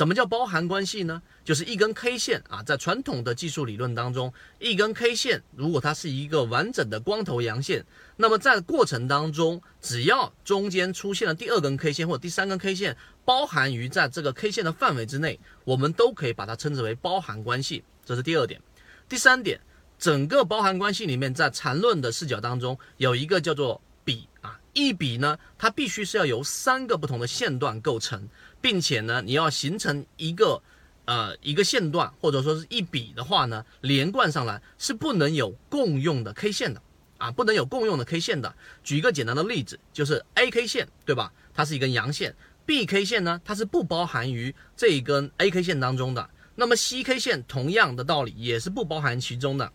[0.00, 1.20] 什么叫包含关系呢？
[1.44, 7.84] 就是一根 K 线啊，在传统的技术理论当中，一根 K 线如果它是一个完整的光头阳线，
[8.16, 17.84] 那么在过程当中，只要中间出现了第二根 K 线或者第三根 K 线，包含于在这个 K 线的范围之内，我们都可以把它称之为包含关系。
[18.02, 18.58] 这是第二点。
[19.06, 19.60] 第三点，
[19.98, 28.28] 整个包含关系里面，在缠论的视角当中，有一个叫做比啊，一笔呢，它必须是要由三个不同的线段构成。
[28.62, 30.62] 并且呢，你要形成一个，
[31.06, 36.82] 呃，一个线段或者说是一笔的话呢，连贯上来是不能有共用的 K 线的
[37.16, 38.54] 啊，不能有共用的 K 线的。
[38.84, 41.32] 举一个简单的例子，就是 A K 线，对吧？
[41.54, 46.28] 它是一根阳线，B K 线呢，它是不包含于这一根 A K 线当中的。
[46.54, 49.72] 那么 C K 线同样的道理也是不包含其中的。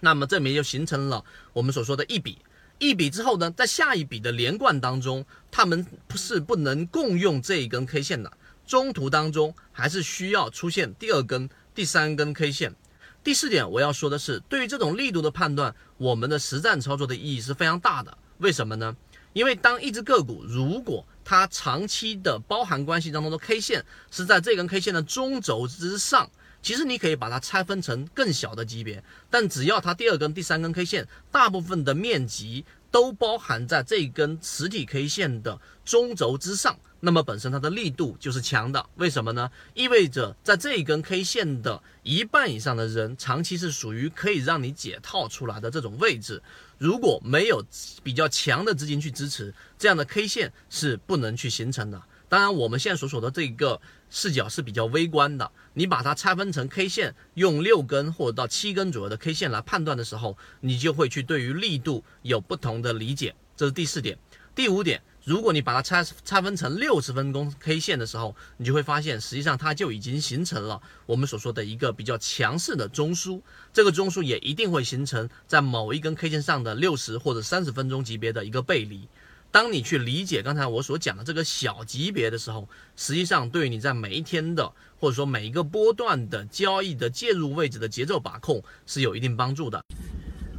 [0.00, 1.24] 那么这里面就形成了
[1.54, 2.36] 我们所说的一笔。
[2.80, 8.32] 一笔之后呢，在下一笔的连贯当中，它们不是不能共用这一根 K 线的，
[8.66, 12.74] 中途当中还是需要出现第二根、第三根 K 线。
[13.22, 18.16] 第四点我要说的是，对于这种力度的判断，我们的实战操作的意义是非常大的。
[18.38, 18.96] 为什么呢？
[19.34, 26.30] 因为当一只个股如果它长期的包含关系当中的 K 线是在这根 K 线的中轴之上。
[26.62, 38.84] 其实你可以把它拆分成更小的级别，但只要它第二根、第三根 K 线大部分的面积都包含在这根实体 K 线的中轴之上，那么本身它的力度就是强的。
[38.96, 39.50] 为什么呢？
[39.74, 46.42] 意味着在这一根 K 线的一半以上的人，长期是属于可以让你解套出来的这种位置。
[46.76, 47.64] 如果没有
[48.02, 52.02] 比较强的资金去支持，这样的 K 线是不能去形成的。
[52.30, 55.50] 当然，我们现在所说的这个视角是比较微观的。
[55.74, 63.34] 你把它拆分成 K 线，用六根或者到七根左右的 K 线来判断的时候，你就会去对于力度有不同的理解。
[63.56, 64.16] 这是第四点。
[64.54, 73.42] 第五点，如果你把它拆拆分成六十分钟 K 线的时候，你就会发现，实际上它就已经形成了我们所说的一个比较强势的中枢。
[73.72, 79.08] 这个中枢也一定会形成在某一根 K 线上的六十或者三十分钟级别的一个背离。
[79.52, 89.82] 当你去理解刚才我所讲的这个小级别的时候，实际上对你在每一天的或者说每一个波段的交易的介入位置的节奏把控是有一定帮助的。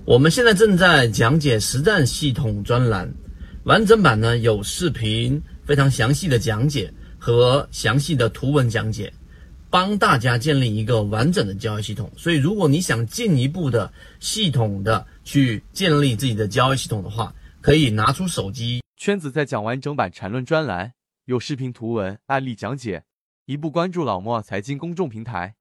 [0.03, 3.09] 我们现在正在讲解实战系统专栏，
[3.63, 9.13] 完整版呢有视频非常详细的讲解和详细的图文讲解，
[9.69, 12.11] 帮大家建立一个完整的交易系统。
[12.17, 18.80] 所以如果你想进一步的系统的去建立自己的交易系统的话，可以拿出手机。
[19.03, 20.93] 圈子在讲完整版缠论专栏，
[21.25, 23.03] 有视频、图文、案例讲解，
[23.45, 25.55] 一步关注老莫财经公众平台。